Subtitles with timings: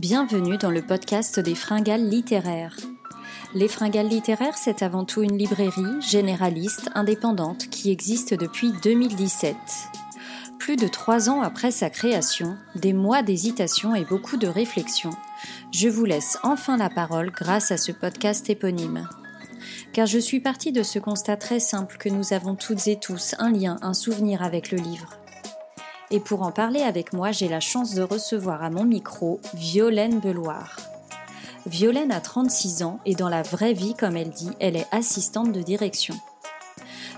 [0.00, 2.74] Bienvenue dans le podcast des Fringales littéraires.
[3.52, 9.54] Les Fringales littéraires, c'est avant tout une librairie généraliste indépendante qui existe depuis 2017.
[10.58, 15.10] Plus de trois ans après sa création, des mois d'hésitation et beaucoup de réflexion,
[15.70, 19.06] je vous laisse enfin la parole grâce à ce podcast éponyme.
[19.92, 23.34] Car je suis partie de ce constat très simple que nous avons toutes et tous
[23.38, 25.19] un lien, un souvenir avec le livre.
[26.12, 30.18] Et pour en parler avec moi, j'ai la chance de recevoir à mon micro Violaine
[30.18, 30.76] Beloir.
[31.66, 35.52] Violaine a 36 ans et dans la vraie vie, comme elle dit, elle est assistante
[35.52, 36.16] de direction.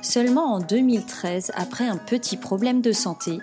[0.03, 3.39] Seulement en 2013, après un petit problème de santé,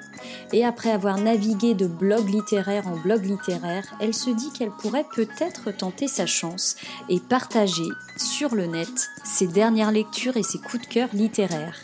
[0.52, 5.06] et après avoir navigué de blog littéraire en blog littéraire, elle se dit qu'elle pourrait
[5.16, 6.76] peut-être tenter sa chance
[7.08, 7.88] et partager
[8.18, 11.80] sur le net ses dernières lectures et ses coups de cœur littéraires.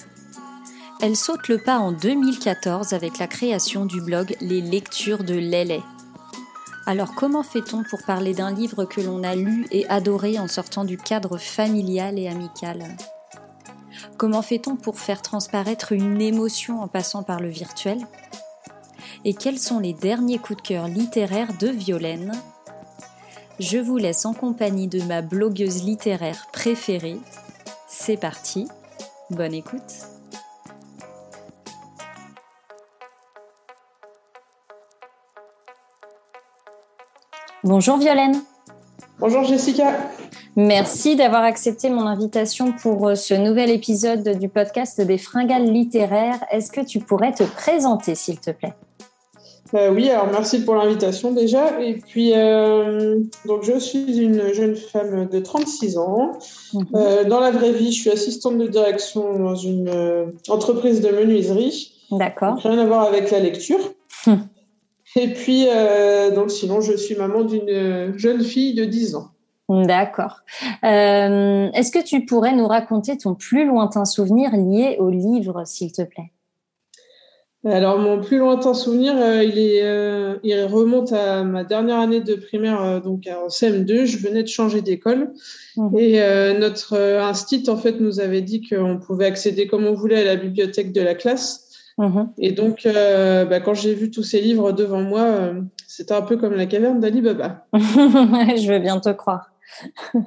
[1.01, 5.81] Elle saute le pas en 2014 avec la création du blog Les lectures de Lélé.
[6.85, 10.85] Alors comment fait-on pour parler d'un livre que l'on a lu et adoré en sortant
[10.85, 12.95] du cadre familial et amical?
[14.17, 17.99] Comment fait-on pour faire transparaître une émotion en passant par le virtuel?
[19.25, 22.31] Et quels sont les derniers coups de cœur littéraires de Violaine?
[23.59, 27.19] Je vous laisse en compagnie de ma blogueuse littéraire préférée.
[27.87, 28.67] C'est parti,
[29.29, 30.14] bonne écoute
[37.65, 38.43] Bonjour Violaine.
[39.19, 39.97] Bonjour Jessica.
[40.55, 46.37] Merci d'avoir accepté mon invitation pour euh, ce nouvel épisode du podcast des fringales littéraires.
[46.51, 48.75] Est-ce que tu pourrais te présenter, s'il te plaît?
[49.73, 51.81] Euh, Oui, alors merci pour l'invitation déjà.
[51.81, 56.33] Et puis, euh, donc je suis une jeune femme de 36 ans.
[56.71, 57.27] Mhm.
[57.27, 59.89] dans la vraie vie, je suis assistante de direction dans une
[60.49, 61.93] entreprise de menuiserie.
[62.11, 62.57] D'accord.
[62.57, 63.79] Rien à voir avec la lecture.
[64.27, 64.47] Hum.
[65.17, 69.29] Et puis, euh, donc sinon, je suis maman d'une jeune fille de 10 ans.
[69.69, 70.41] D'accord.
[70.83, 75.91] Euh, est-ce que tu pourrais nous raconter ton plus lointain souvenir lié au livre, s'il
[75.91, 76.31] te plaît?
[77.63, 79.81] Alors mon plus lointain souvenir, euh, il, est,
[80.43, 84.05] il remonte à ma dernière année de primaire, donc en CM2.
[84.05, 85.33] Je venais de changer d'école
[85.77, 85.97] mmh.
[85.97, 86.19] et
[86.59, 90.35] notre institut en fait nous avait dit qu'on pouvait accéder comme on voulait à la
[90.35, 91.64] bibliothèque de la classe.
[91.97, 92.33] Mhm.
[92.37, 96.21] Et donc, euh, bah, quand j'ai vu tous ces livres devant moi, euh, c'était un
[96.21, 97.65] peu comme la caverne d'Ali Baba.
[97.73, 99.51] je veux bien te croire.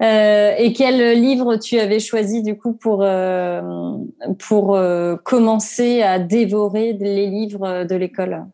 [0.00, 3.04] Euh, et quel livre tu avais choisi du coup pour
[4.38, 4.80] pour
[5.24, 8.46] commencer à dévorer les livres de l'école?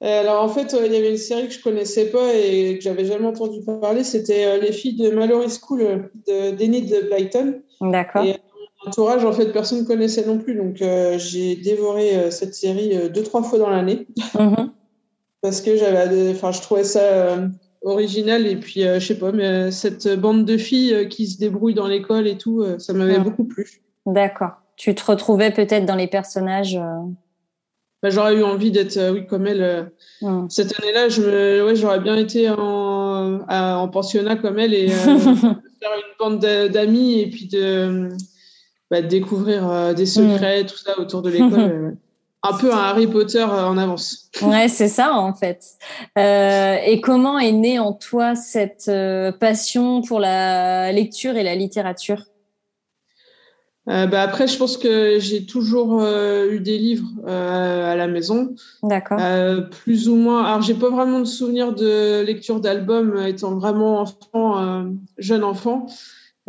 [0.00, 3.04] Alors en fait, il y avait une série que je connaissais pas et que j'avais
[3.04, 4.02] jamais entendu parler.
[4.02, 7.62] C'était Les filles de Mallory School de Denise Blyton.
[7.80, 8.26] D'accord
[8.86, 10.54] entourage, en fait, personne ne connaissait non plus.
[10.54, 14.06] Donc, euh, j'ai dévoré euh, cette série euh, deux, trois fois dans l'année.
[14.38, 14.70] Mhm.
[15.42, 17.38] Parce que j'avais, enfin, je trouvais ça
[17.80, 18.46] original.
[18.46, 22.26] Et puis, je sais pas, mais cette bande de filles qui se débrouillent dans l'école
[22.26, 23.80] et tout, ça m'avait beaucoup plu.
[24.04, 24.50] D'accord.
[24.76, 26.78] Tu te retrouvais peut-être dans les personnages
[28.02, 29.90] bah, J'aurais eu envie d'être, oui, comme elle.
[30.20, 30.50] Mhm.
[30.50, 36.16] Cette année-là, je ouais, j'aurais bien été en, en pensionnat comme elle et faire une
[36.18, 38.10] bande d'amis et puis de
[38.90, 40.66] bah, découvrir euh, des secrets, mm.
[40.66, 41.94] tout ça autour de l'école.
[42.42, 44.30] Euh, un peu un Harry Potter euh, en avance.
[44.42, 45.62] Ouais, c'est ça en fait.
[46.16, 48.90] et comment est née en toi cette
[49.38, 52.24] passion pour la lecture et la littérature?
[53.86, 58.54] Bah après, je pense que j'ai toujours eu des livres à la maison.
[58.82, 59.18] D'accord.
[59.82, 60.44] plus ou moins.
[60.44, 64.86] Alors, j'ai pas vraiment de souvenir de lecture d'albums étant vraiment enfant,
[65.18, 65.88] jeune enfant.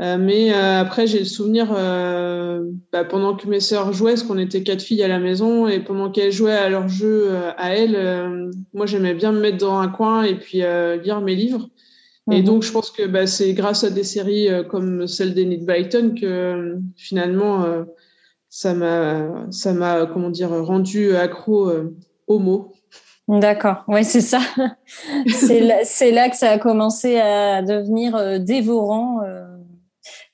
[0.02, 4.24] Euh, mais euh, après, j'ai le souvenir, euh, bah, pendant que mes sœurs jouaient, parce
[4.24, 7.76] qu'on était quatre filles à la maison, et pendant qu'elles jouaient à leur jeu à
[7.76, 10.60] elles, moi j'aimais bien me mettre dans un coin et puis
[11.04, 11.70] lire mes livres.
[12.32, 12.46] Et mhm.
[12.46, 16.78] donc, je pense que bah, c'est grâce à des séries comme celle d'Enid Blyton que
[16.96, 17.66] finalement,
[18.50, 21.72] ça m'a, ça m'a, comment dire, rendu accro
[22.26, 22.74] aux mots.
[23.28, 24.40] D'accord, ouais, c'est ça.
[25.28, 25.82] c'est là,
[26.12, 29.20] là, que ça a commencé à devenir dévorant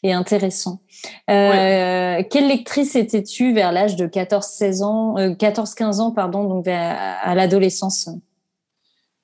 [0.04, 0.82] et intéressant.
[1.30, 7.36] Euh, Quelle lectrice étais-tu vers l'âge de 14-16 ans, 14-15 euh, ans, pardon, donc à
[7.36, 8.10] l'adolescence?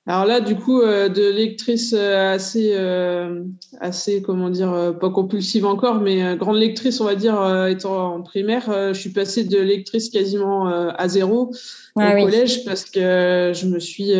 [0.05, 2.75] Alors là, du coup, euh, de lectrice assez,
[3.79, 8.93] assez, comment dire, pas compulsive encore, mais grande lectrice, on va dire, étant en primaire,
[8.93, 11.51] je suis passée de lectrice quasiment à zéro
[11.95, 14.13] ah au collège parce que je me suis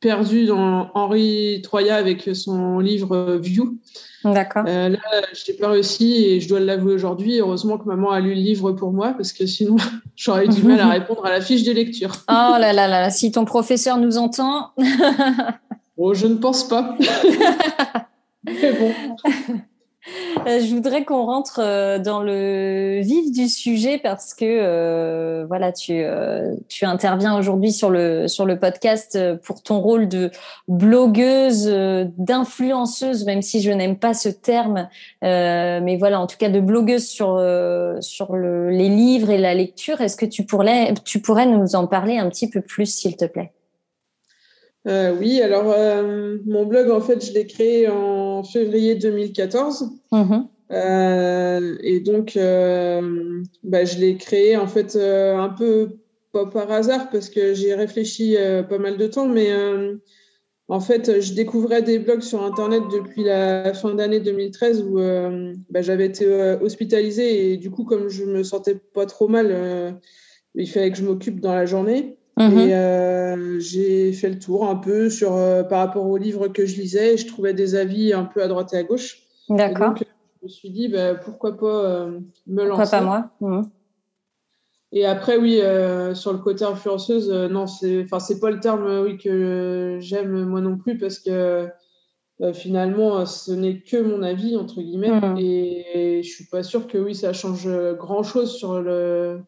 [0.00, 3.78] perdu dans Henri Troya avec son livre View.
[4.24, 4.64] D'accord.
[4.66, 4.98] Euh, là,
[5.32, 7.38] je n'ai pas réussi et je dois l'avouer aujourd'hui.
[7.38, 9.76] Heureusement que maman a lu le livre pour moi parce que sinon,
[10.16, 12.12] j'aurais eu du mal à répondre à la fiche de lecture.
[12.28, 14.72] Oh là là là, si ton professeur nous entend.
[15.96, 16.96] oh, je ne pense pas.
[18.44, 18.92] Mais bon.
[20.46, 25.72] Euh, je voudrais qu'on rentre euh, dans le vif du sujet parce que euh, voilà,
[25.72, 26.04] tu,
[26.68, 30.30] tu interviens aujourd'hui sur le sur le podcast pour ton rôle de
[30.68, 31.66] blogueuse,
[32.16, 34.88] d'influenceuse, même si je n'aime pas ce terme,
[35.22, 37.42] mais voilà, en tout cas de blogueuse sur
[38.00, 40.00] sur le, les livres et la lecture.
[40.00, 43.24] Est-ce que tu pourrais tu pourrais nous en parler un petit peu plus, s'il te
[43.24, 43.52] plaît?
[44.86, 49.90] Euh, oui, alors euh, mon blog, en fait, je l'ai créé en février 2014.
[50.12, 50.46] Mm-hmm.
[50.72, 52.38] Euh, et donc,
[53.64, 55.98] bah, je l'ai créé en fait un peu
[56.32, 58.36] pas par hasard parce que j'ai réfléchi
[58.68, 59.50] pas mal de temps, mais
[60.68, 64.98] en fait, je découvrais des blogs sur Internet depuis la fin d'année 2013 où
[65.70, 66.26] bah, j'avais été
[66.60, 70.00] hospitalisée et du coup, comme je me sentais pas trop mal,
[70.54, 72.16] il fallait que je m'occupe dans la journée.
[72.38, 72.58] Mhm.
[72.58, 76.66] Et euh, j'ai fait le tour un peu sur, euh, par rapport aux livres que
[76.66, 77.14] je lisais.
[77.14, 79.22] Et je trouvais des avis un peu à droite et à gauche.
[79.48, 79.88] D'accord.
[79.88, 80.04] Donc,
[80.40, 82.82] je me suis dit, bah, pourquoi pas euh, me lancer.
[82.82, 83.30] Pourquoi pas moi?
[83.40, 83.70] Mhm.
[84.92, 85.60] Et après, oui,
[86.14, 90.60] sur le côté influenceuse, non, c'est, enfin, c'est pas le terme, oui, que j'aime moi
[90.60, 91.68] non plus parce que
[92.54, 95.36] finalement, ce n'est que mon avis entre guillemets, mhm.
[95.38, 97.68] et, et je suis pas sûre que oui, ça change
[97.98, 99.40] grand chose sur le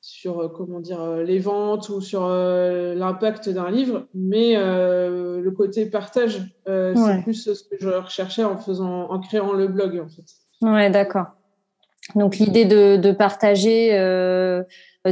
[0.00, 5.50] sur euh, comment dire euh, les ventes ou sur euh, l'impact d'un livre, mais le
[5.50, 10.08] côté partage, c'est plus ce que je recherchais en faisant, en créant le blog en
[10.08, 10.24] fait.
[10.62, 11.26] Ouais, d'accord.
[12.14, 13.90] Donc l'idée de, de, partager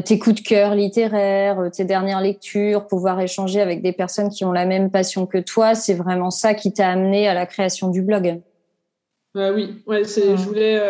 [0.05, 4.53] tes coups de cœur littéraires, tes dernières lectures, pouvoir échanger avec des personnes qui ont
[4.53, 8.03] la même passion que toi, c'est vraiment ça qui t'a amené à la création du
[8.03, 8.41] blog.
[9.35, 10.81] oui, ouais, c'est, je voulais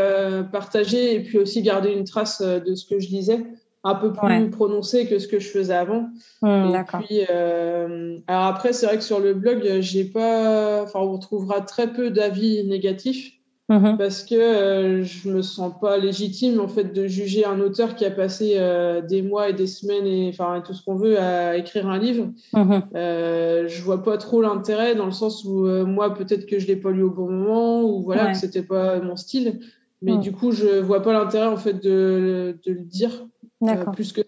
[0.53, 3.41] partager et puis aussi garder une trace de ce que je lisais
[3.87, 6.09] un peu plus prononcé que ce que je faisais avant.
[6.43, 11.01] Mmh, et puis, euh, alors après, c'est vrai que sur le blog, j'ai pas, enfin,
[11.01, 13.33] on trouvera très peu d'avis négatifs
[13.69, 17.97] mmh parce que euh, je me sens pas légitime en fait de juger un auteur
[17.97, 21.19] qui a passé euh, des mois et des semaines et enfin tout ce qu'on veut
[21.19, 22.27] à écrire un livre.
[22.53, 26.77] Mmh je vois pas trop l'intérêt dans le sens où moi peut-être que je l'ai
[26.77, 29.59] pas lu au bon moment ou voilà que c'était pas mon style.
[30.03, 33.27] Mais du coup, je vois pas l'intérêt en fait de, de le dire
[33.61, 33.95] D'accord.
[33.95, 34.21] plus que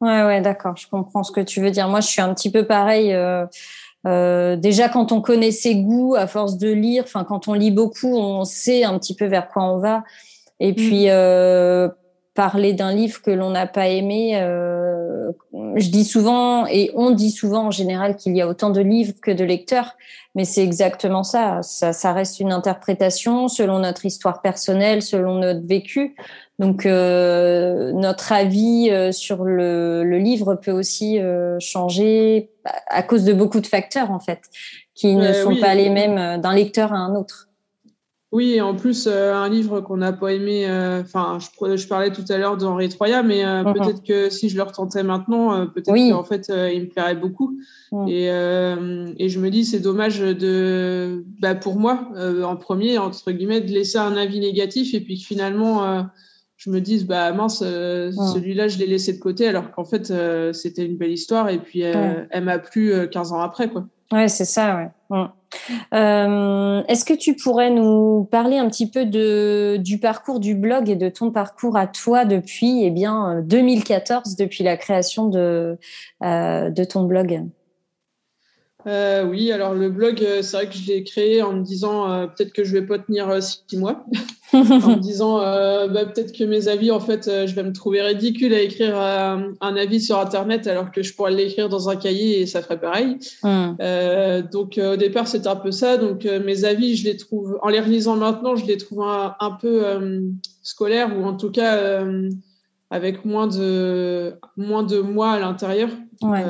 [0.00, 0.76] Ouais, ouais, d'accord.
[0.76, 1.88] Je comprends ce que tu veux dire.
[1.88, 3.14] Moi, je suis un petit peu pareil.
[3.14, 3.46] Euh,
[4.06, 7.70] euh, déjà, quand on connaît ses goûts, à force de lire, enfin, quand on lit
[7.70, 10.04] beaucoup, on sait un petit peu vers quoi on va.
[10.60, 10.74] Et mm.
[10.74, 11.88] puis, euh,
[12.34, 14.85] parler d'un livre que l'on n'a pas aimé, euh,
[15.52, 19.14] je dis souvent, et on dit souvent en général qu'il y a autant de livres
[19.20, 19.96] que de lecteurs,
[20.34, 21.62] mais c'est exactement ça.
[21.62, 21.92] ça.
[21.92, 26.14] Ça reste une interprétation selon notre histoire personnelle, selon notre vécu.
[26.58, 32.50] Donc euh, notre avis euh, sur le, le, livre peut aussi euh, changer
[32.88, 34.40] à cause de beaucoup de facteurs en fait,
[34.94, 37.48] qui ne sont pas les mêmes d'un lecteur à un autre.
[38.32, 40.66] Oui, et en plus, un livre qu'on n'a pas aimé,
[41.00, 43.72] enfin, je, je, parlais tout à l'heure d'Henri Troya, mais mhm.
[43.72, 47.56] peut-être que si je le retentais maintenant, peut-être qu'en fait, il me plairait beaucoup.
[47.92, 48.08] Mhm.
[48.08, 52.08] Et, et, je me dis, c'est dommage de, bah, pour moi,
[52.44, 56.04] en premier, entre guillemets, de laisser un avis négatif et puis finalement,
[56.56, 60.10] je me dise bah mince euh, celui-là je l'ai laissé de côté alors qu'en fait
[60.10, 63.86] euh, c'était une belle histoire et puis euh, elle m'a plu 15 ans après quoi.
[64.12, 65.26] Ouais, c'est ça ouais.
[65.92, 70.96] Est-ce que tu pourrais nous parler un petit peu de du parcours du blog et
[70.96, 75.78] de ton parcours à toi depuis eh bien 2014 depuis la création de
[76.22, 77.44] de ton blog?
[78.86, 82.10] Euh, oui, alors le blog, euh, c'est vrai que je l'ai créé en me disant
[82.10, 84.04] euh, peut-être que je vais pas tenir six mois,
[84.52, 88.54] en me disant bah, peut-être que mes avis, en fait, je vais me trouver ridicule
[88.54, 92.46] à écrire un avis sur Internet alors que je pourrais l'écrire dans un cahier et
[92.46, 93.18] ça ferait pareil.
[93.42, 93.74] Hmm.
[94.52, 95.96] donc au départ, c'était un peu ça.
[95.96, 99.50] Donc mes avis, je les trouve, en les relisant maintenant, je les trouve un, un
[99.50, 99.82] peu
[100.62, 102.04] scolaires ou en tout cas
[102.90, 105.88] avec moins de moins de moi à l'intérieur.
[106.22, 106.44] Ouais.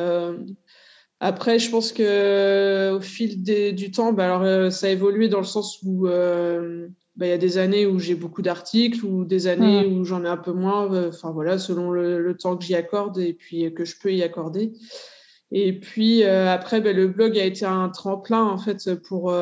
[1.27, 5.41] Après, je pense que au fil du temps, bah, alors, euh, ça a évolué dans
[5.41, 9.25] le sens où euh, bah, il y a des années où j'ai beaucoup d'articles ou
[9.25, 10.89] des années où j'en ai un peu moins.
[10.95, 14.23] Euh, enfin voilà, selon le, temps que j'y accorde et puis que je peux y
[14.23, 14.73] accorder.
[15.51, 19.35] Et puis après, bah, le blog a été un tremplin en fait pour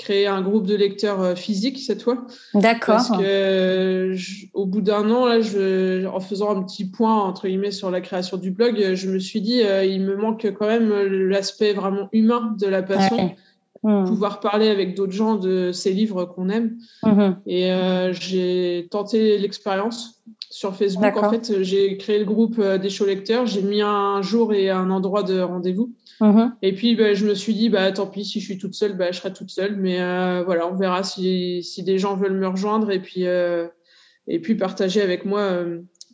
[0.00, 2.26] créé un groupe de lecteurs physiques cette fois.
[2.54, 2.96] D'accord.
[2.96, 4.14] Parce que
[4.54, 8.00] au bout d'un an, là, je, en faisant un petit point entre guillemets sur la
[8.00, 10.90] création du blog, je me suis dit, il me manque quand même
[11.28, 13.34] l'aspect vraiment humain de la passion.
[13.82, 14.04] Mmh.
[14.04, 16.76] pouvoir parler avec d'autres gens de ces livres qu'on aime.
[17.02, 17.30] Mmh.
[17.46, 21.16] Et euh, j'ai tenté l'expérience sur Facebook.
[21.16, 23.46] En fait, j'ai créé le groupe euh, des show lecteurs.
[23.46, 25.94] J'ai mis un jour et un endroit de rendez-vous.
[26.20, 26.52] Mmh.
[26.62, 28.96] Et puis, bah, je me suis dit, bah, tant pis, si je suis toute seule,
[28.96, 29.76] bah, je serai toute seule.
[29.76, 34.38] Mais euh, voilà, on verra si, si des gens veulent me rejoindre et puis, et
[34.40, 35.64] puis partager avec moi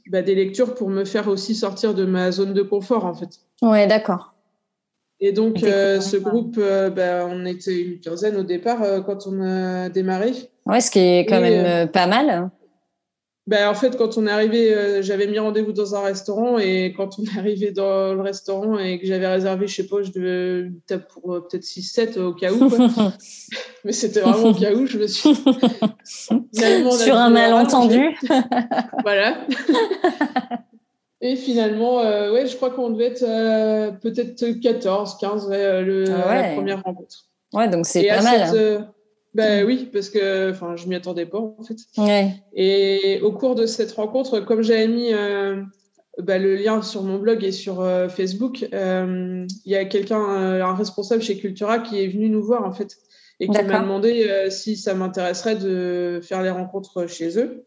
[0.09, 3.41] bah, des lectures pour me faire aussi sortir de ma zone de confort, en fait.
[3.63, 4.37] Ouais, d'accord.
[5.19, 9.27] Et donc, euh, ce groupe, euh, bah, on était une quinzaine au départ euh, quand
[9.27, 10.33] on a démarré.
[10.67, 12.51] Ouais, ce qui est quand même pas mal.
[13.47, 17.19] Bah, en fait, quand on est arrivé, j'avais mis rendez-vous dans un restaurant et quand
[17.19, 20.71] on est arrivé dans le restaurant et que j'avais réservé, je sais pas, je devais
[21.09, 22.69] pour peut-être 6-7 au cas où.
[23.85, 25.33] Mais c'était vraiment au cas où, je me suis.
[26.05, 28.17] Sur un malentendu.
[29.05, 29.47] voilà.
[31.21, 36.05] Et finalement, euh, ouais, je crois qu'on devait être euh, peut-être 14, 15, ouais, le,
[36.11, 37.27] ah la première rencontre.
[37.55, 38.51] Ouais, donc c'est pas mal.
[38.55, 38.81] Euh,
[39.37, 41.79] ben oui, parce que enfin, je m'y attendais pas en fait.
[41.99, 42.35] Ouais.
[42.55, 45.13] Et au cours de cette rencontre, comme j'avais mis
[46.23, 51.23] bah, le lien sur mon blog et sur Facebook, il y a quelqu'un, un responsable
[51.23, 52.97] chez Cultura, qui est venu nous voir en fait
[53.39, 57.67] et qui m'a demandé si ça m'intéresserait de faire les rencontres chez eux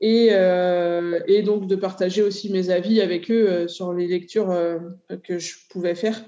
[0.00, 4.50] et, euh, et, donc de partager aussi mes avis avec eux euh, sur les lectures
[4.50, 4.78] euh,
[5.22, 6.22] que je pouvais faire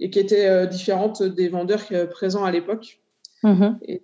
[0.00, 3.00] et qui étaient différentes des vendeurs présents à l'époque.
[3.82, 4.02] Et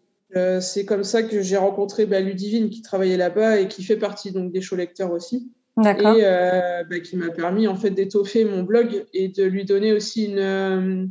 [0.61, 4.33] c'est comme ça que j'ai rencontré bah, Ludivine qui travaillait là-bas et qui fait partie
[4.33, 5.51] donc des show lecteurs aussi.
[5.79, 10.27] Et bah, qui m'a permis en fait d'étoffer mon blog et de lui donner aussi
[10.27, 11.11] une,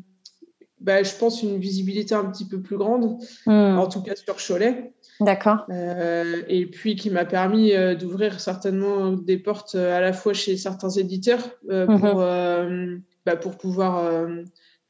[0.79, 3.77] bah, je pense, une visibilité un petit peu plus grande, mm.
[3.77, 4.93] en tout cas sur Cholet.
[5.19, 5.65] D'accord.
[5.69, 10.33] Euh, et puis qui m'a permis euh, d'ouvrir certainement des portes euh, à la fois
[10.33, 11.99] chez certains éditeurs mhm.
[11.99, 12.25] pour,
[13.41, 14.27] pour pouvoir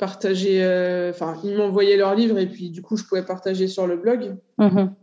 [0.05, 0.61] partager.
[1.09, 4.35] Enfin, ils m'envoyaient leurs livres et puis du coup, je pouvais partager sur le blog.
[4.57, 4.93] Mhm.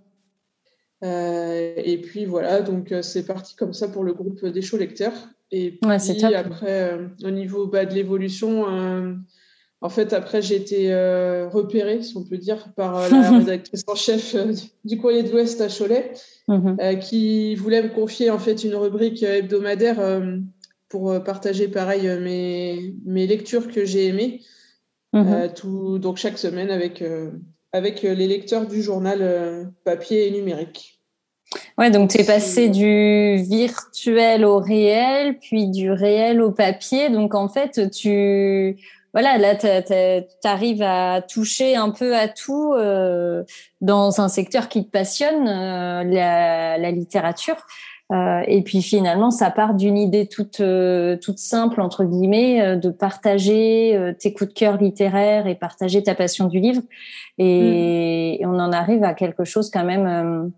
[1.03, 5.19] et puis voilà, donc c'est parti comme ça pour le groupe des shows lecteurs.
[5.51, 8.65] Et puis après, au niveau bah, de l'évolution,
[9.83, 13.85] en fait, après, j'ai été euh, repérée, si on peut dire, par euh, la rédactrice
[13.87, 14.53] en chef euh,
[14.85, 16.13] du Courrier de l'Ouest à Cholet,
[16.49, 16.77] mhm.
[17.01, 20.23] qui voulait me confier en fait une rubrique hebdomadaire
[20.89, 24.41] pour partager, pareil, mes, mes lectures que j'ai aimées,
[25.13, 25.53] mhm.
[25.55, 27.03] tout, donc chaque semaine avec,
[27.73, 31.01] avec les lecteurs du journal papier et numérique.
[31.79, 37.11] Ouais, donc tu es passé du virtuel au réel, puis du réel au papier.
[37.11, 38.77] Donc en fait, tu
[39.13, 43.43] voilà, là, tu arrives à toucher un peu à tout euh,
[43.81, 47.57] dans un secteur qui te passionne, euh, la, la, littérature.
[48.11, 52.77] Euh, et puis finalement, ça part d'une idée toute euh, toute simple entre guillemets, euh,
[52.77, 56.83] de partager tes coups de cœur littéraires et partager ta passion du livre.
[57.39, 58.43] Et, mm.
[58.43, 60.53] et on en arrive à quelque chose quand même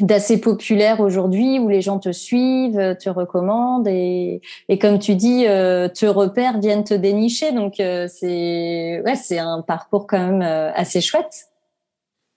[0.00, 5.44] d'assez populaire aujourd'hui où les gens te suivent, te recommandent et, et comme tu dis,
[5.44, 7.52] te repèrent, viennent te dénicher.
[7.52, 10.42] Donc c'est ouais, c'est un parcours quand même
[10.74, 11.47] assez chouette.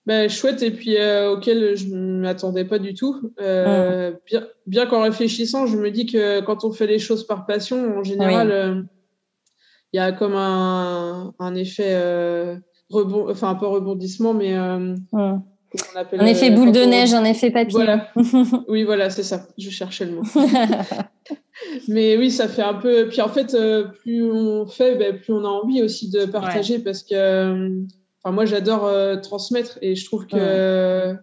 [0.07, 0.95] Ben, chouette et puis
[1.27, 3.33] auquel je ne m'attendais pas du tout.
[3.39, 4.17] Mmh.
[4.25, 7.99] Bien, bien qu'en réfléchissant, je me dis que quand on fait les choses par passion,
[7.99, 8.87] en général,
[9.93, 11.95] il y a comme un, un effet
[12.89, 14.95] rebond, enfin un peu rebondissement, mais mmh.
[16.13, 17.71] Un effet boule de neige, un effet papier.
[17.71, 18.09] Voilà.
[18.67, 19.47] oui, voilà, c'est ça.
[19.57, 20.23] Je cherchais le mot.
[21.87, 23.07] Mais oui, ça fait un peu.
[23.07, 26.79] Puis en fait, euh, plus on fait, ben, plus on a envie aussi de partager
[26.79, 27.69] parce que euh,
[28.23, 31.15] enfin, moi, j'adore euh, transmettre et je trouve que.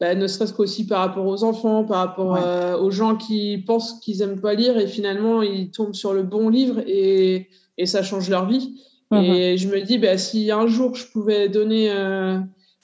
[0.00, 2.36] Ben, ne serait-ce qu'aussi par rapport aux enfants, par rapport
[2.82, 6.48] aux gens qui pensent qu'ils aiment pas lire et finalement ils tombent sur le bon
[6.48, 8.74] livre et, et ça change leur vie.
[9.12, 9.22] Mhm.
[9.22, 11.88] Et je me dis, ben, si un jour je pouvais donner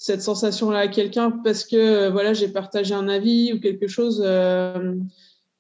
[0.01, 4.23] cette sensation-là à quelqu'un parce que euh, voilà j'ai partagé un avis ou quelque chose.
[4.25, 4.95] Euh,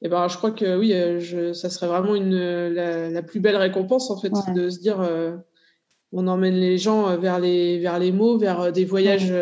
[0.01, 2.35] et ben je crois que oui, euh, je, ça serait vraiment une
[2.71, 5.07] la, plus belle récompense en fait de se dire
[6.13, 9.33] on emmène les gens vers les vers les mots, vers des voyages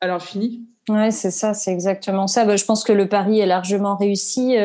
[0.00, 0.62] à l'infini.
[0.88, 2.44] Ouais, c'est ça, c'est exactement ça.
[2.44, 4.56] Bah, je pense que le pari est largement réussi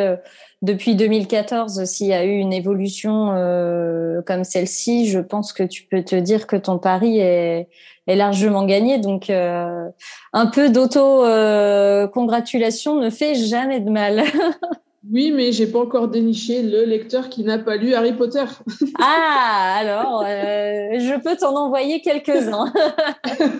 [0.63, 5.83] depuis 2014, s'il y a eu une évolution euh, comme celle-ci, je pense que tu
[5.83, 7.69] peux te dire que ton pari est,
[8.07, 8.97] est largement gagné.
[8.97, 9.87] Donc, euh,
[10.33, 14.23] un peu d'auto-congratulation ne fait jamais de mal.
[15.09, 18.43] Oui, mais j'ai pas encore déniché le lecteur qui n'a pas lu Harry Potter.
[18.99, 22.73] ah, alors, euh, je peux t'en envoyer quelques-uns.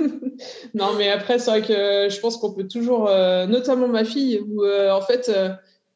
[0.74, 4.41] non, mais après, c'est vrai que je pense qu'on peut toujours, euh, notamment ma fille,
[4.50, 5.32] où euh, en fait,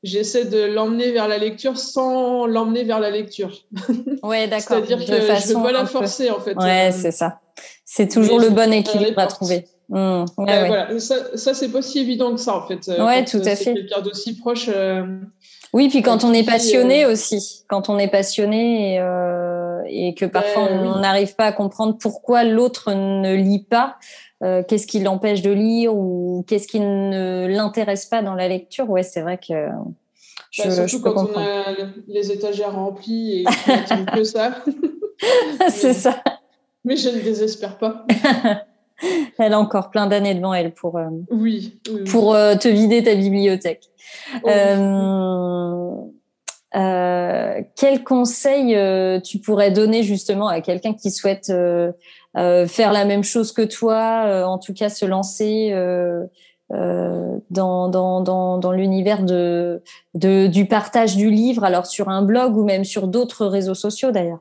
[0.03, 3.51] j'essaie de l'emmener vers la lecture sans l'emmener vers la lecture.
[4.23, 4.77] Ouais, d'accord.
[4.77, 6.55] C'est-à-dire que je ne veux pas la forcer, en fait.
[6.55, 7.39] Ouais, c'est ça.
[7.83, 9.65] C'est toujours le bon équilibre à trouver.
[9.91, 10.25] Mmh.
[10.37, 12.87] Ouais, Voilà, ça, ça c'est pas si évident que ça, en fait.
[12.87, 13.73] Ouais, tout à fait.
[13.73, 14.69] quelqu'un d'aussi proche.
[15.73, 18.99] oui, puis quand on est passionné aussi, quand on est passionné.
[18.99, 19.41] Euh
[19.87, 23.97] et que parfois on n'arrive pas à comprendre pourquoi l'autre ne lit pas,
[24.43, 28.89] euh, qu'est-ce qui l'empêche de lire ou qu'est-ce qui ne l'intéresse pas dans la lecture.
[28.89, 29.67] Ouais, c'est vrai que
[30.51, 31.65] je, bah, surtout quand on a
[32.07, 33.45] les étagères remplies et
[34.15, 34.63] que ça.
[35.69, 36.21] c'est ça.
[36.83, 38.05] Mais je ne désespère pas.
[39.37, 41.79] elle a encore plein d'années devant elle pour, euh, oui,
[42.09, 43.83] pour euh, te vider ta bibliothèque.
[44.43, 46.13] Oh,
[46.73, 48.77] euh, quel conseil
[49.23, 54.57] tu pourrais donner justement à quelqu'un qui souhaite faire la même chose que toi, en
[54.57, 55.73] tout cas se lancer
[56.69, 59.81] dans, dans, dans, dans l'univers de,
[60.13, 64.11] de, du partage du livre, alors sur un blog ou même sur d'autres réseaux sociaux
[64.11, 64.39] d'ailleurs?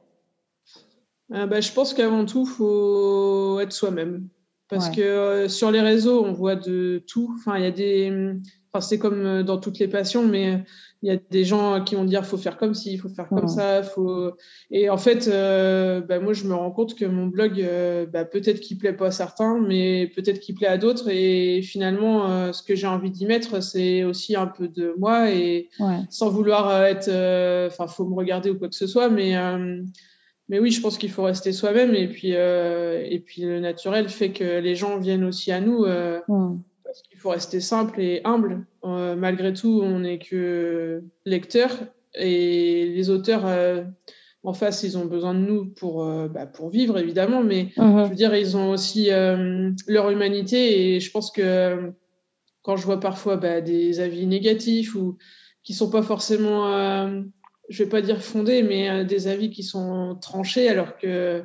[1.30, 4.28] Bah, Je pense qu'avant tout, il faut être soi-même.
[4.70, 7.34] Parce que sur les réseaux, on voit de tout.
[7.38, 8.34] Enfin, il y a des.
[8.72, 10.64] Enfin, c'est comme dans toutes les passions, mais
[11.02, 13.28] il y a des gens qui vont dire faut faire comme ci, il faut faire
[13.28, 14.32] comme ça, faut
[14.70, 18.26] et en fait euh, bah, moi je me rends compte que mon blog euh, bah,
[18.26, 22.52] peut-être qu'il plaît pas à certains mais peut-être qu'il plaît à d'autres et finalement euh,
[22.52, 25.70] ce que j'ai envie d'y mettre c'est aussi un peu de moi et
[26.10, 27.08] sans vouloir être
[27.68, 29.34] enfin faut me regarder ou quoi que ce soit mais
[30.50, 34.32] mais oui, je pense qu'il faut rester soi-même et puis et puis le naturel fait
[34.32, 35.86] que les gens viennent aussi à nous
[36.90, 38.66] parce qu'il faut rester simple et humble.
[38.84, 41.70] Euh, malgré tout, on n'est que lecteur
[42.16, 43.84] et les auteurs euh,
[44.42, 48.04] en face, ils ont besoin de nous pour, euh, bah, pour vivre, évidemment, mais mhm.
[48.04, 49.10] je veux dire, ils ont aussi
[49.86, 51.92] leur humanité et je pense que
[52.62, 55.16] quand je vois parfois bah, des avis négatifs ou
[55.62, 56.66] qui sont pas forcément,
[57.70, 61.44] je vais pas dire fondés, mais des avis qui sont tranchés alors que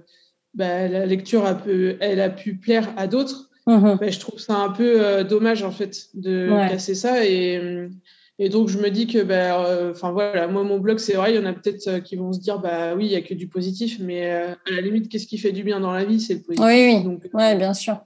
[0.56, 3.50] bah, la lecture a pu, elle a pu plaire à d'autres.
[3.68, 3.98] Mhm.
[4.00, 7.26] Ben, je trouve ça un peu euh, dommage en fait de casser ça.
[7.26, 7.90] Et, euh,
[8.38, 11.38] et donc je me dis que ben enfin voilà moi mon blog c'est vrai il
[11.38, 13.48] y en a peut-être qui vont se dire bah oui il y a que du
[13.48, 16.40] positif mais à la limite qu'est-ce qui fait du bien dans la vie c'est le
[16.42, 16.66] positif.
[16.66, 17.04] Oui oui.
[17.06, 17.98] Donc, ouais, bien sûr.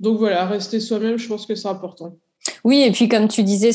[0.00, 2.18] donc voilà rester soi-même je pense que c'est important
[2.64, 3.70] oui, et puis comme tu disais,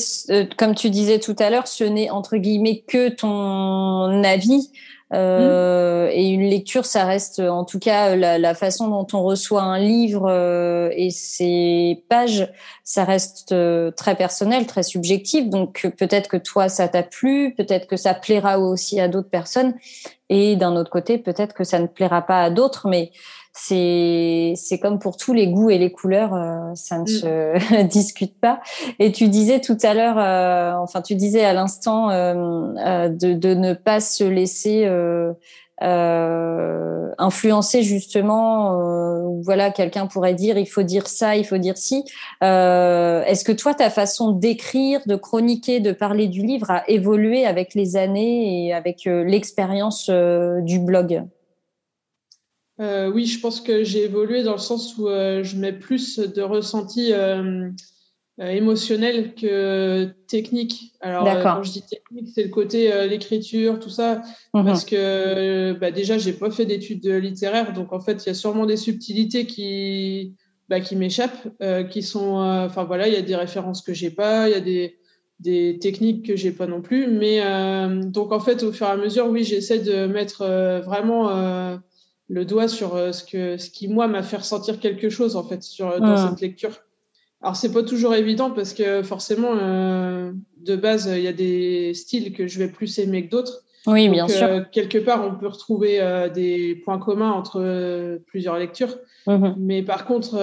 [0.57, 4.69] comme tu disais tout à l'heure, ce n'est entre guillemets que ton avis.
[5.13, 9.61] Euh, et une lecture, ça reste en tout cas la, la façon dont on reçoit
[9.61, 12.51] un livre euh, et ses pages,
[12.83, 15.47] ça reste euh, très personnel, très subjectif.
[15.47, 19.75] Donc peut-être que toi ça t'a plu, peut-être que ça plaira aussi à d'autres personnes,
[20.29, 22.87] et d'un autre côté peut-être que ça ne plaira pas à d'autres.
[22.87, 23.11] Mais
[23.57, 27.07] c'est c'est comme pour tous les goûts et les couleurs, euh, ça ne mm.
[27.07, 28.59] se discute pas.
[28.99, 33.53] Et tu disais tout à l'heure, euh, enfin tu disais à l'instant euh, de, de
[33.53, 34.85] ne pas se laisser
[37.17, 39.41] influencer justement.
[39.41, 42.03] voilà, quelqu'un pourrait dire il faut dire ça, il faut dire ci.
[42.41, 47.73] Est-ce que toi ta façon d'écrire, de chroniquer, de parler du livre a évolué avec
[47.73, 51.23] les années et avec l'expérience du blog?
[52.79, 56.19] Euh, oui, je pense que j'ai évolué dans le sens où euh, je mets plus
[56.19, 57.69] de ressenti euh,
[58.37, 60.93] émotionnel que technique.
[60.99, 64.21] Alors, quand je dis technique, c'est le côté l'écriture, tout ça,
[64.53, 64.65] mhm.
[64.65, 68.33] parce que bah, déjà, j'ai pas fait d'études littéraires, donc en fait, il y a
[68.33, 70.35] sûrement des subtilités qui,
[70.67, 71.47] bah, qui m'échappent,
[71.89, 74.61] qui sont, enfin voilà, il y a des références que j'ai pas, il y a
[74.61, 74.97] des
[75.41, 77.41] des techniques que j'ai pas non plus, mais
[78.05, 80.45] donc en fait, au fur et à mesure, oui, j'essaie de mettre
[80.85, 81.79] vraiment
[82.27, 85.43] le doigt sur euh, ce que ce qui moi m'a fait ressentir quelque chose en
[85.43, 86.29] fait sur euh, dans ah.
[86.29, 86.81] cette lecture.
[87.41, 91.93] Alors c'est pas toujours évident parce que forcément euh, de base il y a des
[91.93, 93.61] styles que je vais plus aimer que d'autres.
[93.87, 94.67] Oui, bien sûr.
[94.71, 95.99] quelque part on peut retrouver
[96.33, 98.97] des points communs entre plusieurs lectures.
[99.27, 99.53] Mm-hmm.
[99.59, 100.37] Mais par contre,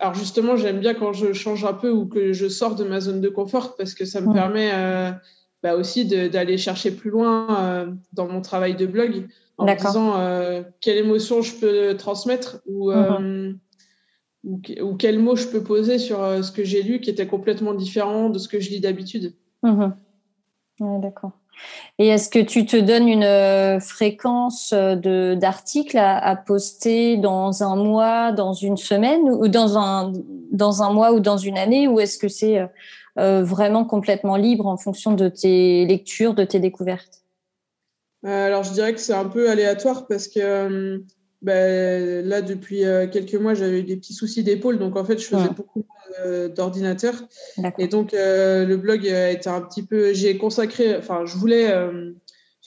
[0.00, 2.98] alors justement j'aime bien quand je change un peu ou que je sors de ma
[2.98, 4.34] zone de confort parce que ça me mm.
[4.34, 4.72] permet
[5.62, 9.26] bah, aussi d'aller chercher plus loin dans mon travail de blog
[9.58, 13.58] en disant euh, quelle émotion je peux transmettre ou, euh, mhm.
[14.44, 17.26] ou, ou, quel mot je peux poser sur euh, ce que j'ai lu qui était
[17.26, 19.34] complètement différent de ce que je lis d'habitude.
[19.62, 19.94] Mhm.
[20.80, 21.32] D'accord.
[21.98, 28.30] Et est-ce que tu te donnes une fréquence d'articles à, à, poster dans un mois,
[28.30, 30.12] dans une semaine, ou dans un
[30.52, 32.64] dans un mois ou dans une année, ou est-ce que c'est
[33.18, 37.22] vraiment complètement libre en fonction de tes lectures, de tes découvertes
[38.24, 40.98] euh, alors, je dirais que c'est un peu aléatoire parce que, euh,
[41.42, 44.78] ben, là, depuis quelques mois, j'avais eu des petits soucis d'épaule.
[44.78, 45.84] Donc, en fait, je faisais beaucoup
[46.56, 47.14] d'ordinateur.
[47.78, 50.12] Et donc, le blog a été un petit peu.
[50.12, 50.96] J'ai consacré.
[50.96, 51.72] Enfin, je voulais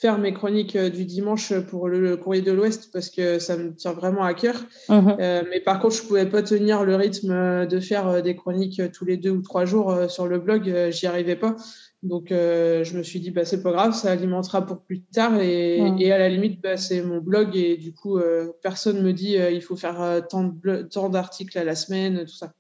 [0.02, 3.76] faire mes chroniques euh, du dimanche pour le, courrier de l'Ouest parce que ça me
[3.76, 4.56] tient vraiment à cœur.
[4.90, 5.16] Mhm.
[5.20, 8.82] Euh, mais par contre, je pouvais pas tenir le rythme euh, de faire des chroniques
[8.92, 10.90] tous les deux ou trois jours sur le blog.
[10.90, 11.56] J'y arrivais pas.
[12.02, 15.40] Donc, je me suis dit, bah, c'est pas grave, ça alimentera pour plus tard.
[15.40, 16.00] Et, mhm.
[16.00, 17.56] et à la limite, bah, c'est mon blog.
[17.56, 18.20] Et du coup,
[18.64, 22.54] personne me dit, il faut faire tant d'articles à la semaine, tout ça.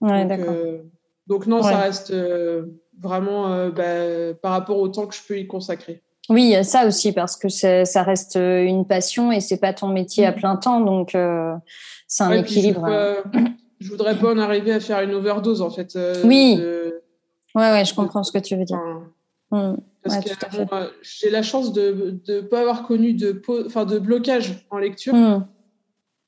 [0.00, 0.26] Ouais,
[1.26, 2.14] donc, non, ça reste
[2.98, 6.02] vraiment bah, par rapport au temps que je peux y consacrer.
[6.28, 9.58] Oui, il y a ça aussi parce que ça reste euh, une passion et c'est
[9.58, 10.34] pas ton métier à mm.
[10.34, 11.54] plein temps, donc euh,
[12.08, 12.86] c'est un équilibre.
[13.78, 15.96] Je, voudrais pas en arriver à faire une overdose en fait.
[15.96, 16.58] Euh, oui.
[17.54, 18.80] Ouais, ouais, je comprends ce que tu veux dire.
[19.50, 19.74] Mm.
[20.02, 20.30] Parce que
[21.02, 25.14] j'ai la chance de ne pas avoir connu de, enfin, de blocage en lecture.
[25.14, 25.46] Mm.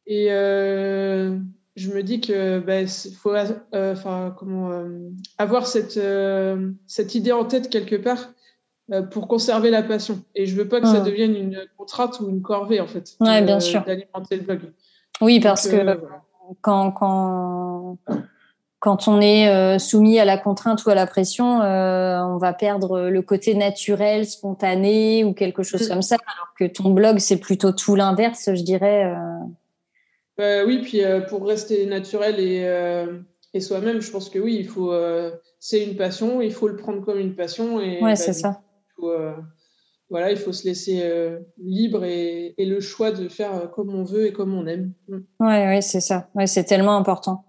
[0.07, 3.35] Et je me dis que bah, faut
[4.37, 4.71] comment
[5.39, 5.99] avoir cette,
[6.87, 8.35] cette idée en tête quelque part euh,
[9.11, 10.21] pour conserver la passion.
[10.35, 13.17] Et je veux pas que ça devienne une contrainte ou une corvée, en fait.
[13.21, 13.85] Ouais, bien sûr.
[13.85, 14.61] D'alimenter le blog.
[15.21, 15.97] Oui, parce que euh,
[16.63, 17.99] quand, quand,
[18.79, 23.09] quand on est euh, soumis à la contrainte ou à la pression, on va perdre
[23.09, 25.93] le côté naturel, spontané ou quelque chose mm.
[25.93, 29.13] comme ça, alors que ton blog, c'est plutôt tout l'inverse, je dirais.
[30.39, 32.65] Bah oui, puis pour rester naturel et,
[33.53, 34.95] et soi-même, je pense que oui, il faut.
[35.59, 37.81] c'est une passion, il faut le prendre comme une passion.
[37.81, 38.63] Et, ouais, c'est ça.
[39.03, 39.33] Euh,
[40.11, 44.05] voilà, il faut se laisser euh, libre et, le choix de faire euh, comme on
[44.05, 44.93] veut et comme on aime.
[45.09, 45.19] Mm.
[45.41, 46.29] Oui, ouais, c'est ça.
[46.35, 47.45] Ouais, c'est tellement important.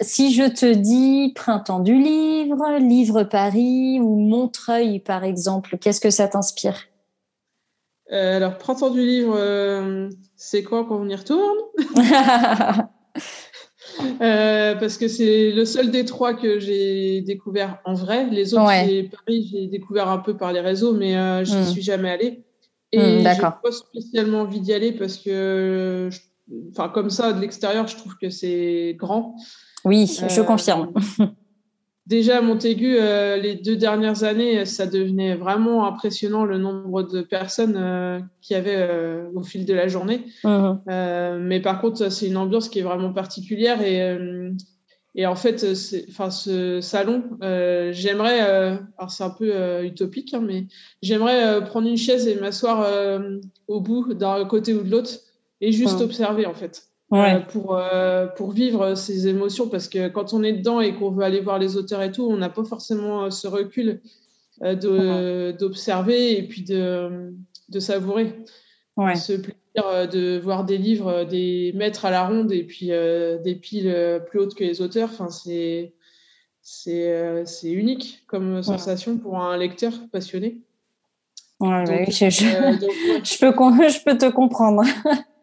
[0.00, 6.08] Si je te dis Printemps du livre, Livre Paris ou Montreuil, par exemple, qu'est-ce que
[6.08, 6.86] ça t'inspire?
[8.10, 11.58] Alors, Printemps du livre, c'est quoi quand on y retourne
[14.20, 18.26] Euh, parce que c'est le seul des trois que j'ai découvert en vrai.
[18.30, 21.66] Les autres, Paris, j'ai découvert un peu par les réseaux, mais euh, je n'y hmm.
[21.66, 22.44] suis jamais allée.
[22.92, 26.08] Et hmm, j'ai pas spécialement envie d'y aller parce que,
[26.70, 29.36] enfin, comme ça, de l'extérieur, je trouve que c'est grand.
[29.84, 30.92] Oui, je euh, confirme.
[32.06, 37.20] Déjà, à Montaigu, euh, les deux dernières années, ça devenait vraiment impressionnant le nombre de
[37.20, 40.24] personnes euh, qu'il y avait euh, au fil de la journée.
[40.44, 40.82] Mhm.
[41.40, 44.16] mais par contre, c'est une ambiance qui est vraiment particulière et,
[45.16, 45.66] et en fait,
[46.08, 50.66] enfin, ce salon, j'aimerais, alors c'est un peu utopique, hein, mais
[51.02, 52.86] j'aimerais prendre une chaise et m'asseoir
[53.66, 55.10] au bout d'un côté ou de l'autre
[55.60, 56.84] et juste observer en fait.
[57.12, 59.68] Euh, pour, euh, pour vivre ces émotions.
[59.68, 62.24] Parce que quand on est dedans et qu'on veut aller voir les auteurs et tout,
[62.24, 64.00] on n'a pas forcément euh, ce recul
[64.60, 67.32] d'observer et puis de,
[67.68, 68.34] de savourer.
[69.14, 74.22] Ce plaisir de voir des livres, des maîtres à la ronde et puis des piles
[74.26, 75.10] plus hautes que les auteurs.
[75.12, 75.92] Enfin, c'est
[76.62, 80.62] c'est unique comme sensation pour un lecteur passionné.
[81.60, 84.82] je, je, peux, je peux te comprendre.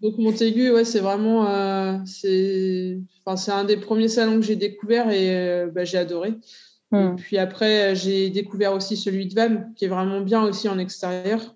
[0.00, 5.10] Donc Montaigu, ouais, c'est vraiment euh, c'est enfin, un des premiers salons que j'ai découvert
[5.10, 6.34] et euh, bah, j'ai adoré.
[6.92, 7.16] Et hmm.
[7.16, 11.54] puis après, j'ai découvert aussi celui de Vannes, qui est vraiment bien aussi en extérieur.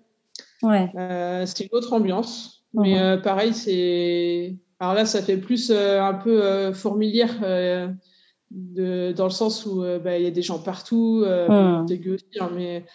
[0.63, 0.91] Ouais.
[0.95, 3.21] Euh, c'est une autre ambiance, mais hmm.
[3.21, 7.39] pareil, c'est alors là, ça fait plus un peu fourmilière
[8.49, 9.11] de...
[9.11, 11.85] dans le sens où bah, il y a des gens partout, mmh.
[11.85, 12.85] dégueu aussi, hein, mais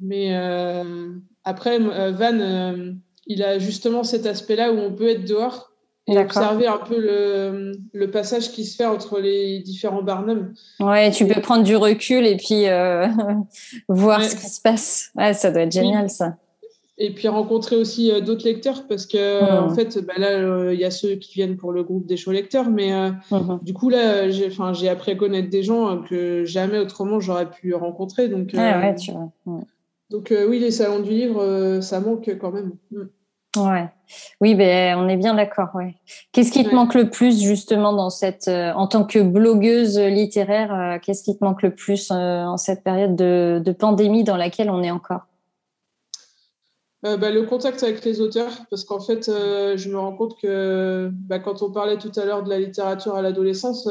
[0.00, 0.34] mais
[1.44, 5.70] après Vannes il a justement cet aspect-là où on peut être dehors
[6.06, 10.54] et observer un peu le, le, passage qui se fait entre les différents barnums.
[10.80, 13.06] Ouais, tu peux prendre du recul et puis euh,
[13.88, 15.10] voir ce qui se passe.
[15.14, 16.36] Ouais, ça doit être génial ça.
[16.98, 19.64] Et puis rencontrer aussi euh, d'autres lecteurs parce que mmh.
[19.64, 22.16] en fait, bah là, euh, il y a ceux qui viennent pour le groupe des
[22.16, 22.92] chauds lecteurs, mais
[23.30, 23.60] mmh.
[23.62, 27.72] du coup là, j'ai, j'ai appris à connaître des gens que jamais autrement j'aurais pu
[27.74, 28.28] rencontrer.
[28.28, 29.30] Donc, ouais, tu vois.
[30.10, 32.72] Donc oui, les salons du livre, ça manque quand même.
[32.90, 33.02] Mmh.
[33.56, 33.88] Ouais.
[34.40, 35.70] Oui, ben, on est bien d'accord.
[35.74, 35.96] Ouais.
[36.32, 40.72] Qu'est-ce qui te manque le plus justement dans cette, euh, en tant que blogueuse littéraire,
[40.72, 44.36] euh, qu'est-ce qui te manque le plus euh, en cette période de, de, pandémie dans
[44.36, 45.22] laquelle on est encore?
[47.02, 51.38] Bah, Le contact avec les auteurs, parce qu'en fait, je me rends compte que bah,
[51.38, 53.88] quand on parlait tout à l'heure de la littérature à l'adolescence,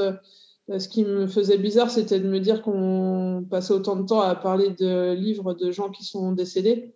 [0.77, 4.35] ce qui me faisait bizarre, c'était de me dire qu'on passait autant de temps à
[4.35, 6.93] parler de livres de gens qui sont décédés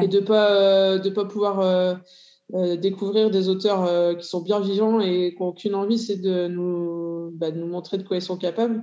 [0.00, 1.94] et de pas euh, de pas pouvoir euh,
[2.54, 6.46] euh, découvrir des auteurs qui sont bien vivants et qui n'ont aucune envie, c'est de
[6.48, 8.82] nous, bah, de nous montrer de quoi ils sont capables.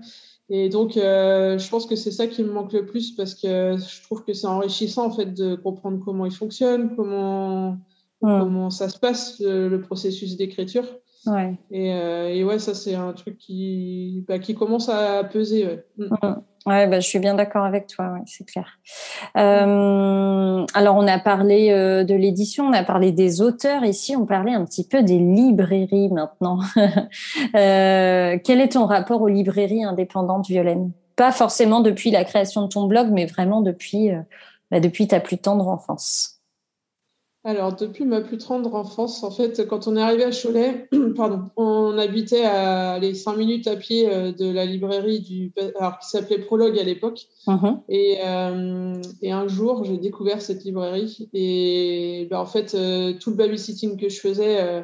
[0.52, 4.04] Et donc, je pense que c'est ça qui me manque le plus parce que je
[4.04, 7.74] trouve que c'est enrichissant en fait de comprendre comment ils fonctionnent, comment
[8.22, 8.40] mm.
[8.40, 10.86] comment ça se passe, le, processus d'écriture.
[11.26, 11.58] Ouais.
[11.72, 15.66] Et, et, ouais, ça, c'est un truc qui, bah, qui commence à peser.
[15.66, 15.86] Ouais.
[15.98, 16.36] Mm.
[16.66, 18.80] Ouais, bah, je suis bien d'accord avec toi, ouais, c'est clair.
[19.38, 23.84] Euh, alors, on a parlé euh, de l'édition, on a parlé des auteurs.
[23.86, 26.60] Ici, on parlait un petit peu des librairies maintenant.
[27.56, 30.92] euh, quel est ton rapport aux librairies indépendantes, Violaine?
[31.16, 34.20] Pas forcément depuis la création de ton blog, mais vraiment depuis, euh,
[34.70, 36.39] bah, depuis ta plus tendre enfance.
[37.50, 41.50] Alors, depuis ma plus tendre enfance, en fait, quand on est arrivé à Cholet, pardon,
[41.58, 46.10] on habitait à les cinq minutes à pied euh, de la librairie du, alors, qui
[46.10, 47.22] s'appelait Prologue à l'époque.
[47.48, 47.80] Uh-huh.
[47.90, 51.28] Et, euh, et, un jour, j'ai découvert cette librairie.
[51.34, 54.84] Et ben, en fait, euh, tout le babysitting que je faisais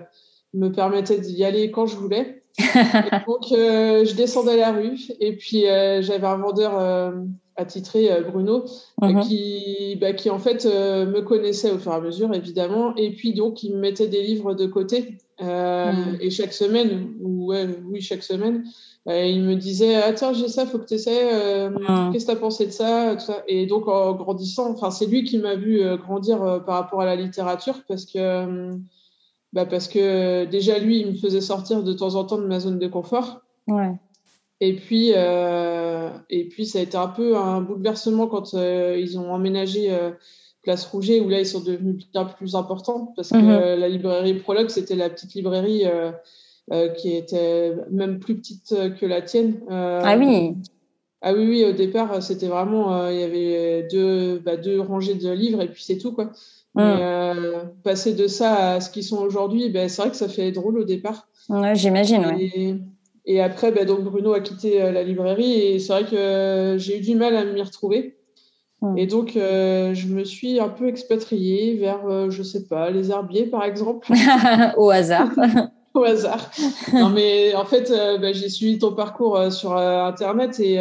[0.56, 2.42] me permettait d'y aller quand je voulais.
[3.28, 5.66] donc, je descendais la rue et puis
[6.00, 7.14] j'avais un vendeur
[7.58, 8.66] attitré euh, Bruno,
[9.04, 9.22] euh, mhm.
[9.22, 13.12] qui, bah, qui en fait euh, me connaissait au fur et à mesure, évidemment, et
[13.12, 15.18] puis donc il me mettait des livres de côté.
[15.42, 16.18] Mhm.
[16.22, 18.64] Et chaque semaine, ou oui, chaque semaine,
[19.06, 22.12] il me disait Attends, j'ai ça, faut que tu essaies, mhm.
[22.14, 25.38] qu'est-ce que tu as pensé de ça, Et donc en grandissant, enfin, c'est lui qui
[25.38, 28.78] m'a vu grandir par rapport à la littérature, parce que,
[29.52, 32.62] bah, parce que déjà lui, il me faisait sortir de temps en temps de ma
[32.62, 33.42] zone de confort.
[33.68, 33.92] Ouais.
[34.66, 39.20] Et puis, euh, et puis, ça a été un peu un bouleversement quand euh, ils
[39.20, 40.10] ont emménagé euh,
[40.64, 43.80] Place Rouget, où là, ils sont devenus bien plus importants, parce que mhm.
[43.80, 45.84] la librairie Prologue, c'était la petite librairie
[46.98, 49.62] qui était même plus petite que la tienne.
[49.70, 50.56] ah oui
[51.28, 55.32] ah oui, oui, au départ, c'était vraiment, il y avait deux, bah, deux rangées de
[55.32, 56.32] livres et puis c'est tout, quoi.
[56.76, 57.72] Mhm.
[57.84, 60.80] passer de ça à ce qu'ils sont aujourd'hui, ben, c'est vrai que ça fait drôle
[60.80, 61.28] au départ.
[61.50, 62.80] Ouais, j'imagine, ouais.
[63.28, 66.78] Et après, bah, donc Bruno a quitté euh, la librairie et c'est vrai que euh,
[66.78, 68.18] j'ai eu du mal à m'y retrouver.
[68.98, 73.48] Et donc, euh, je me suis un peu expatriée vers, je sais pas, les herbiers,
[73.48, 74.08] par exemple.
[74.78, 75.30] Au hasard.
[75.96, 76.52] Au hasard.
[76.94, 80.74] non, mais en fait, bah, j'ai suivi ton parcours sur Internet et,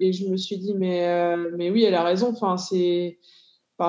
[0.00, 2.30] et, je me suis dit, mais, mais oui, elle a raison.
[2.30, 3.18] Enfin, c'est.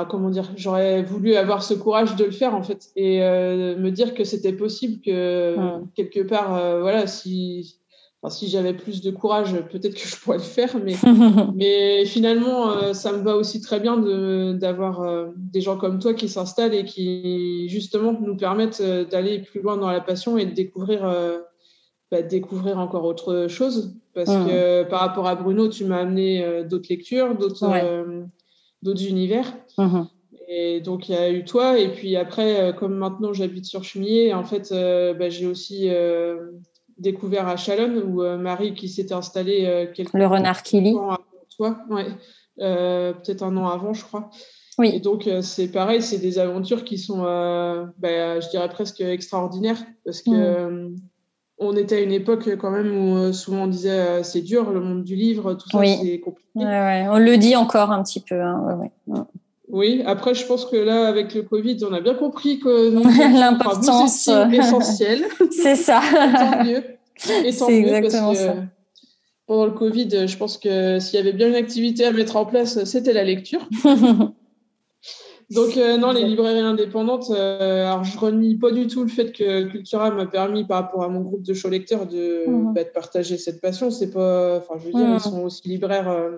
[0.10, 4.14] comment dire J'aurais voulu avoir ce courage de le faire, en fait, et me dire
[4.14, 5.56] que c'était possible que,
[5.96, 7.79] quelque part, voilà, si
[8.28, 10.96] si j'avais plus de courage, peut-être que je pourrais le faire, mais,
[11.56, 13.98] mais finalement, euh, ça me va aussi très bien
[14.54, 19.40] d'avoir euh, des gens comme toi qui s'installent et qui justement nous permettent euh, d'aller
[19.40, 21.10] plus loin dans la passion et de découvrir,
[22.12, 23.96] bah, découvrir encore autre chose.
[24.14, 29.54] Parce que par rapport à Bruno, tu m'as amené d'autres lectures, d'autres univers.
[29.78, 30.08] Mhm.
[30.52, 31.80] Et donc, il y a eu toi.
[31.80, 35.90] Et puis après, comme maintenant j'habite sur Chemillé, en fait, bah, j'ai aussi
[37.00, 40.96] découvert à Chalonne, où euh, Marie, qui s'était installée euh, quelques Le renard Kili.
[41.56, 42.08] toi, ouais,
[42.60, 44.30] euh, peut-être un an avant, je crois.
[44.78, 44.92] Oui.
[44.94, 50.22] Et donc, c'est pareil, c'est des aventures qui sont, bah, je dirais presque extraordinaires, parce
[50.22, 50.96] que mm.
[51.58, 55.04] on était à une époque quand même où souvent on disait c'est dur, le monde
[55.04, 56.50] du livre, tout ça, c'est compliqué.
[56.56, 58.42] Ouais, on le dit encore un petit peu.
[58.42, 59.24] Hein, mm.
[59.70, 62.92] Oui, après, je pense que là, avec le Covid, on a bien compris que
[63.40, 65.26] l'importance essentielle.
[65.52, 66.02] C'est ça.
[66.12, 66.84] tant mieux.
[67.46, 68.56] Et tant mieux exactement parce que ça.
[69.46, 72.46] pendant le Covid, je pense que s'il y avait bien une activité à mettre en
[72.46, 73.68] place, c'était la lecture.
[75.50, 79.32] Donc, euh, non, les librairies indépendantes, euh, alors je renie pas du tout le fait
[79.32, 82.74] que Cultura m'a permis, par rapport à mon groupe de show lecteurs, de, mhm.
[82.74, 83.90] bah, de partager cette passion.
[83.90, 85.20] C'est pas, enfin, je veux dire, ils mhm.
[85.20, 86.10] sont aussi libraires.
[86.10, 86.38] Euh,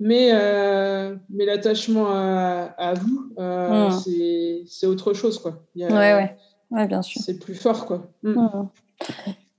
[0.00, 4.64] mais, euh, mais l'attachement à, vous, euh, mmh.
[4.66, 5.38] c'est autre chose.
[5.38, 5.62] Quoi.
[5.76, 6.36] Oui, ouais,
[6.70, 6.86] ouais.
[6.86, 7.20] bien sûr.
[7.22, 7.84] C'est plus fort.
[7.84, 8.02] Quoi.
[8.22, 8.30] Mmh.
[8.30, 8.68] Mmh.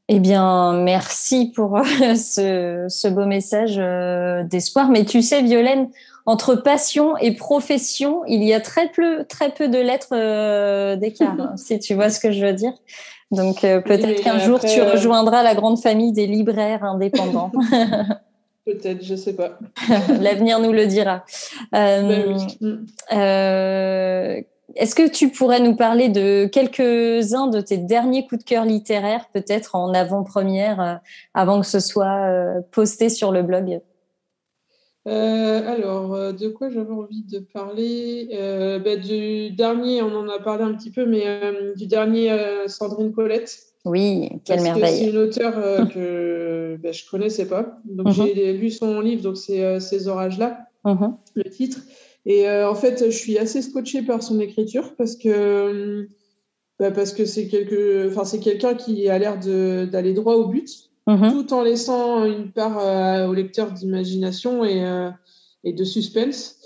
[0.07, 3.77] Eh bien, merci pour euh, ce, ce beau message
[4.49, 4.89] d'espoir.
[4.89, 5.89] Mais tu sais, Violaine,
[6.25, 11.53] entre passion et profession, il y a très peu, très peu de lettres d'écart, hein,
[11.55, 12.73] si tu vois ce que je veux dire.
[13.29, 17.51] Donc, peut-être qu'un jour, tu rejoindras la grande famille des libraires indépendants.
[18.65, 19.57] Peut-être, je sais pas.
[20.19, 21.25] L'avenir nous le dira.
[21.73, 24.41] Euh, ben euh,
[24.75, 29.25] est-ce que tu pourrais nous parler de quelques-uns de tes derniers coups de cœur littéraires,
[29.33, 30.95] peut-être en avant-première, euh,
[31.33, 32.29] avant que ce soit
[32.71, 33.81] posté sur le blog?
[35.05, 38.27] Alors, de quoi j'avais envie de parler?
[38.31, 41.25] Ben, Du dernier, on en a parlé un petit peu, mais
[41.75, 42.31] du dernier
[42.67, 43.70] Sandrine Colette.
[43.85, 44.97] Oui, quelle merveille.
[44.99, 47.79] C'est une auteure euh, que ben, je connaissais pas.
[47.85, 48.13] Donc mhm.
[48.13, 51.17] j'ai lu son livre, donc c'est euh, Ces orages-là, mhm.
[51.35, 51.79] le titre.
[52.25, 56.07] Et euh, en fait, je suis assez scotchée par son écriture parce que
[56.77, 60.67] parce que c'est quelque, enfin c'est quelqu'un qui a l'air d'aller droit au but,
[61.07, 61.31] mhm.
[61.31, 64.83] tout en laissant une part au lecteur d'imagination et,
[65.63, 66.57] et de suspense.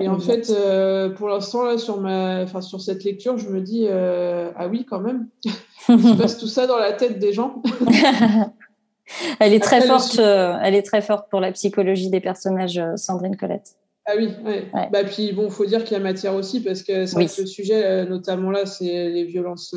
[0.00, 2.42] Et en fait, euh, pour l'instant, là, sur, ma...
[2.42, 5.28] enfin, sur cette lecture, je me dis euh, Ah oui, quand même.
[5.88, 7.62] Il se passe tout ça dans la tête des gens.
[9.40, 13.36] elle, est très forte, euh, elle est très forte pour la psychologie des personnages, Sandrine
[13.36, 13.76] Colette.
[14.06, 14.68] Ah oui, ouais.
[14.92, 17.46] Bah, puis bon, il faut dire qu'il y a matière aussi, parce que c'est le
[17.46, 19.74] sujet, notamment là, c'est les violences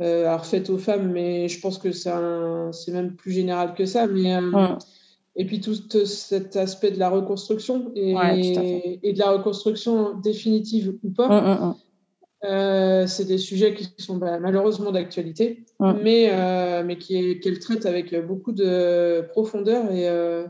[0.00, 4.06] alors faites aux femmes, mais je pense que c'est même plus général que ça.
[4.06, 4.40] Mais.
[4.40, 4.78] Mm.
[5.40, 5.74] Et puis tout
[6.04, 8.14] cet aspect de la reconstruction et,
[9.02, 11.74] et de la reconstruction définitive ou pas, mm, mm, mm.
[12.44, 17.84] Euh, c'est des sujets qui sont bah, malheureusement d'actualité, mais, euh, mais qui qu'elle traite
[17.84, 20.46] avec beaucoup de profondeur et, euh,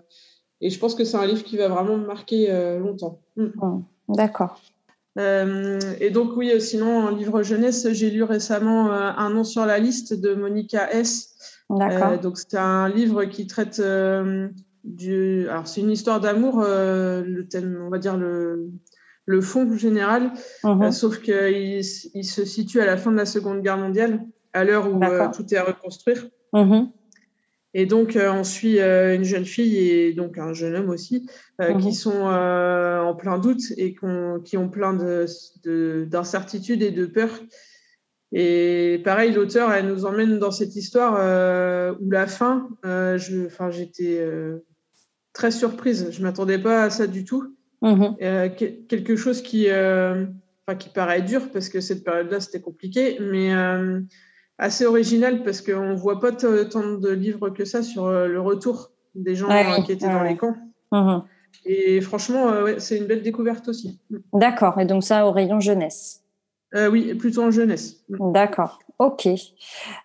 [0.61, 2.49] et je pense que c'est un livre qui va vraiment me marquer
[2.79, 3.21] longtemps.
[4.09, 4.61] D'accord.
[5.17, 10.15] et donc oui, sinon un livre jeunesse, j'ai lu récemment Un nom sur la liste
[10.15, 11.35] de Monica S.
[11.71, 12.19] D'accord.
[12.19, 13.81] donc c'est un livre qui traite
[15.49, 18.71] alors c'est une histoire d'amour, euh, le thème, on va dire le,
[19.27, 20.33] le fond général,
[20.65, 20.83] mhm.
[20.83, 21.81] euh, sauf qu'il
[22.15, 25.29] il se situe à la fin de la Seconde Guerre mondiale, à l'heure où euh,
[25.35, 26.29] tout est à reconstruire.
[26.53, 26.91] Mhm.
[27.73, 31.29] Et donc, on suit une jeune fille et donc un jeune homme aussi,
[31.81, 33.95] qui sont en plein doute et
[34.45, 37.39] qui ont plein d'incertitudes de, et de peurs.
[38.33, 41.13] Et pareil, l'auteur, elle nous emmène dans cette histoire
[42.01, 44.19] où la fin, je, j'étais
[45.33, 46.09] très surprise.
[46.11, 47.55] Je ne m'attendais pas à ça du tout.
[47.83, 48.17] Mhm.
[48.21, 50.27] Euh, quelque chose qui, euh,
[50.79, 54.01] qui paraît dur parce que cette période-là, c'était compliqué, mais euh,
[54.59, 58.91] assez original parce qu'on ne voit pas tant de livres que ça sur le retour
[59.15, 59.49] des gens
[59.85, 60.57] qui étaient dans les camps.
[60.93, 61.23] Mhm.
[61.65, 63.99] Et franchement, c'est une belle découverte aussi.
[64.33, 64.79] D'accord.
[64.79, 66.23] Et donc ça, au rayon jeunesse
[66.75, 68.05] Oui, plutôt en jeunesse.
[68.09, 68.79] D'accord.
[69.01, 69.27] Ok.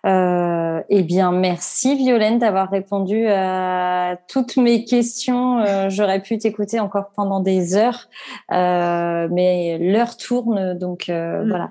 [0.06, 5.58] Euh, eh bien, merci Violaine d'avoir répondu à toutes mes questions.
[5.58, 8.08] Euh, j'aurais pu t'écouter encore pendant des heures,
[8.52, 11.48] euh, mais l'heure tourne, donc euh, mm.
[11.50, 11.70] voilà.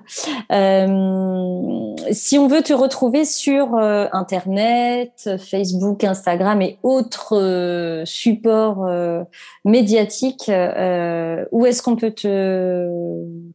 [2.12, 8.88] si on veut te retrouver sur Internet, Facebook, Instagram et autres supports
[9.64, 12.88] médiatiques, où est-ce qu'on peut te,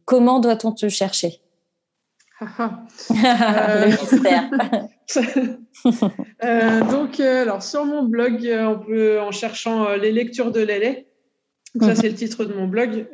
[0.04, 1.40] comment doit-on te chercher?
[3.10, 3.90] euh,
[6.44, 11.06] euh, donc, euh, alors sur mon blog, on peut, en cherchant les lectures de Lélé,
[11.80, 11.94] ça mhm.
[11.94, 13.06] c'est le titre de mon blog,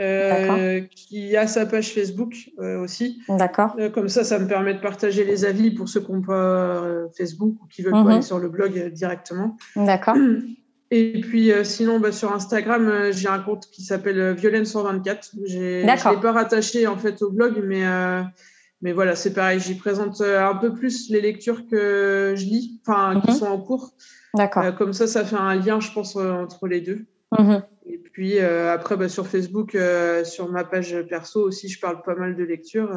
[0.91, 2.35] qui a sa page Facebook
[2.83, 3.21] aussi.
[3.29, 3.77] D'accord.
[3.95, 6.83] comme ça, ça me permet de partager les avis pour ceux qui n'ont pas
[7.17, 8.09] Facebook ou qui veulent mhm.
[8.09, 9.57] aller sur le blog directement.
[9.77, 10.17] D'accord.
[10.91, 15.33] Et puis sinon, bah, sur Instagram, j'ai un compte qui s'appelle Violaine124.
[15.45, 17.85] Je ne l'ai pas rattaché en fait au blog, mais
[18.81, 22.81] mais voilà, c'est pareil, j'y présente euh, un peu plus les lectures que je lis,
[22.87, 23.37] enfin, qui mhm.
[23.37, 23.91] sont en cours.
[24.35, 24.63] D'accord.
[24.63, 27.07] Euh, comme ça, ça fait un lien, je pense, euh, entre les deux.
[27.37, 27.63] Mhm.
[27.87, 29.77] Et puis après, bah, sur Facebook,
[30.25, 32.91] sur ma page perso aussi, je parle pas mal de lectures.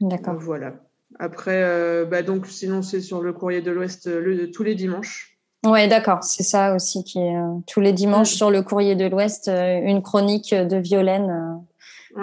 [0.00, 0.36] D'accord.
[0.38, 0.74] voilà.
[1.18, 5.38] Après, bah, donc, sinon, c'est sur le Courrier de l'Ouest le, tous les dimanches.
[5.64, 6.24] Oui, d'accord.
[6.24, 10.54] C'est ça aussi qui est tous les dimanches sur le Courrier de l'Ouest, une chronique
[10.54, 11.62] de Violaine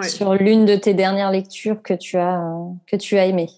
[0.02, 2.44] sur l'une de tes dernières lectures que tu as,
[2.86, 3.48] que tu as aimé.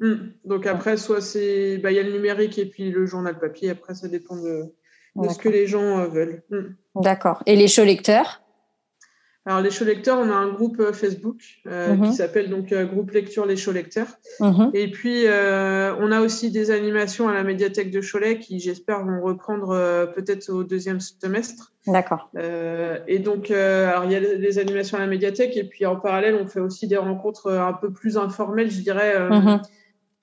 [0.00, 0.30] Hmm.
[0.44, 3.70] Donc après, soit c'est, bah, il y a le numérique et puis le journal papier.
[3.70, 4.72] Après, ça dépend de,
[5.16, 6.42] de ce que les gens euh, veulent.
[6.50, 6.74] Hmm.
[6.96, 7.42] D'accord.
[7.46, 8.42] Et les shows lecteurs?
[9.48, 12.12] Alors, les shows lecteurs, on a un groupe euh, Facebook euh, qui mhm.
[12.12, 14.18] s'appelle donc euh, Groupe Lecture Les Shows Lecteurs.
[14.40, 14.72] Mhm.
[14.74, 19.22] Et puis, on a aussi des animations à la médiathèque de Cholet qui, j'espère, vont
[19.22, 19.68] reprendre
[20.14, 21.72] peut-être au deuxième semestre.
[21.86, 22.30] D'accord.
[22.36, 26.34] et donc, alors, il y a des animations à la médiathèque et puis en parallèle,
[26.34, 29.30] on fait aussi des rencontres un peu plus informelles, je dirais.
[29.30, 29.62] Mhm.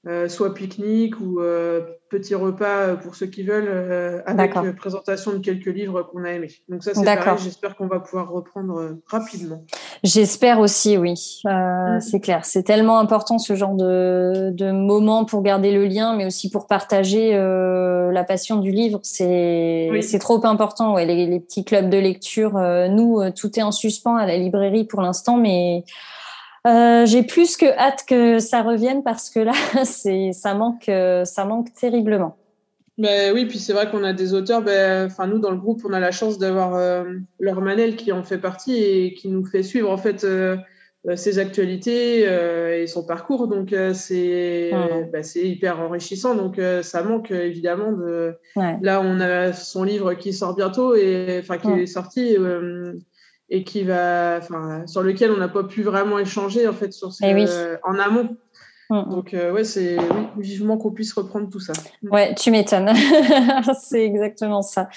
[0.07, 5.39] Euh, soit pique-nique ou euh, petit repas euh, pour ceux qui veulent, avec présentation de
[5.39, 6.51] quelques livres qu'on a aimés.
[6.69, 9.63] Donc ça, c'est pareil, j'espère qu'on va pouvoir reprendre rapidement.
[10.03, 11.41] J'espère aussi, oui.
[11.43, 11.99] Mm.
[12.01, 16.27] C'est clair, c'est tellement important ce genre de, de moment pour garder le lien, mais
[16.27, 18.99] aussi pour partager la passion du livre.
[19.01, 22.59] C'est c'est trop important, ouais, les, les, petits clubs de lecture.
[22.91, 25.83] nous, tout est en suspens à la librairie pour l'instant, mais
[26.65, 29.53] euh, j'ai plus que hâte que ça revienne parce que là,
[29.85, 32.37] c'est ça manque, euh, ça manque terriblement.
[32.97, 34.61] Ben oui, puis c'est vrai qu'on a des auteurs.
[34.61, 37.03] Ben, enfin nous dans le groupe, on a la chance d'avoir euh,
[37.39, 40.55] Laure Manel qui en fait partie et qui nous fait suivre en fait euh,
[41.15, 43.47] ses actualités et son parcours.
[43.47, 44.71] Donc c'est
[45.11, 46.33] ben, c'est hyper enrichissant.
[46.35, 48.33] Donc ça manque évidemment de.
[48.81, 52.37] Là, on a son livre qui sort bientôt et enfin qui est sorti
[53.49, 57.13] et qui va, enfin, sur lequel on n'a pas pu vraiment échanger en fait sur
[57.13, 58.37] ce, eh en amont.
[58.89, 59.09] Mm.
[59.09, 59.97] Donc, euh, ouais, c'est
[60.37, 61.73] vivement qu'on puisse reprendre tout ça.
[62.03, 62.11] Mm.
[62.11, 62.91] Ouais, tu m'étonnes.
[63.81, 64.89] c'est exactement ça.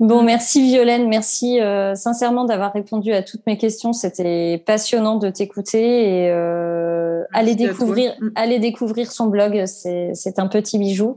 [0.00, 1.08] Bon, merci Violaine.
[1.08, 3.92] Merci euh, sincèrement d'avoir répondu à toutes mes questions.
[3.92, 8.30] C'était passionnant de t'écouter et euh, aller découvrir, mm.
[8.34, 9.64] aller découvrir son blog.
[9.66, 11.14] C'est un petit bijou.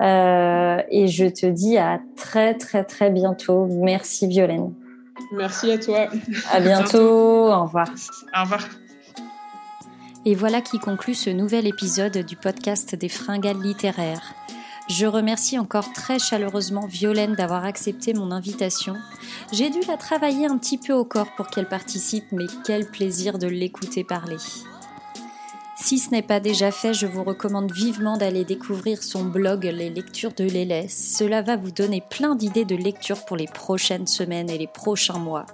[0.00, 3.66] et je te dis à très, très, très bientôt.
[3.70, 4.72] Merci Violaine.
[5.32, 6.08] Merci à toi.
[6.50, 7.48] À bientôt.
[7.50, 7.88] Au revoir.
[8.36, 8.68] Au revoir.
[10.24, 14.34] Et voilà qui conclut ce nouvel épisode du podcast des fringales littéraires.
[14.88, 18.96] Je remercie encore très chaleureusement Violaine d'avoir accepté mon invitation.
[19.52, 23.38] J'ai dû la travailler un petit peu au corps pour qu'elle participe, mais quel plaisir
[23.38, 24.36] de l'écouter parler.
[25.82, 29.90] Si ce n'est pas déjà fait, je vous recommande vivement d'aller découvrir son blog Les
[29.90, 30.88] lectures de Lélès.
[30.88, 35.18] Cela va vous donner plein d'idées de lecture pour les prochaines semaines et les prochains
[35.18, 35.44] mois.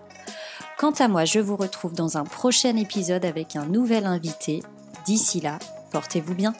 [0.76, 4.62] Quant à moi, je vous retrouve dans un prochain épisode avec un nouvel invité.
[5.06, 5.58] D'ici là,
[5.92, 6.52] portez-vous bien.